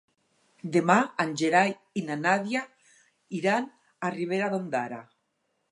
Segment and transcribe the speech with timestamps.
[0.75, 0.95] Demà
[1.25, 2.65] en Gerai i na Nàdia
[3.41, 3.73] iran
[4.09, 5.03] a Ribera d'Ondara.